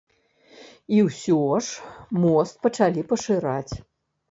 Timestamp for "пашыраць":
3.15-3.73